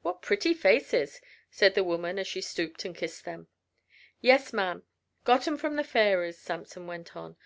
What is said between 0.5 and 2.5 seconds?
faces!" said the woman as she